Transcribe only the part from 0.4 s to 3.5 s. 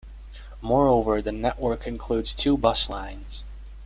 Moreover, the network includes two bus lines.